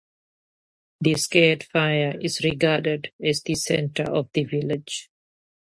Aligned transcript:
The 1.01 1.13
sacred 1.13 1.63
fire 1.63 2.15
is 2.19 2.43
regarded 2.43 3.11
as 3.23 3.43
the 3.43 3.53
center 3.53 4.09
of 4.11 4.31
the 4.33 4.45
village. 4.45 5.11